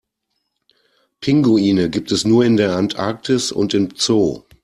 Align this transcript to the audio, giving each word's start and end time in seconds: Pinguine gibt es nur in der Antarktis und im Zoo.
Pinguine 1.19 1.91
gibt 1.91 2.11
es 2.11 2.25
nur 2.25 2.43
in 2.43 2.57
der 2.57 2.75
Antarktis 2.75 3.51
und 3.51 3.75
im 3.75 3.89
Zoo. 3.95 4.41